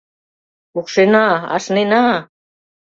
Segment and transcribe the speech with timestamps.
[0.73, 2.05] Пукшена, ашнена!